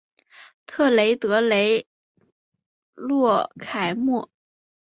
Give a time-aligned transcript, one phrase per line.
[0.65, 1.85] 特雷德雷
[2.95, 4.31] 洛凯莫。